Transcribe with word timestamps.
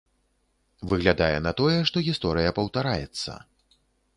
Выглядае 0.93 1.35
на 1.47 1.53
тое, 1.61 1.75
што 1.91 2.03
гісторыя 2.07 2.55
паўтараецца. 2.61 3.31